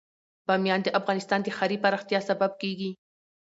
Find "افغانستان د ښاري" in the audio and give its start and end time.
0.99-1.77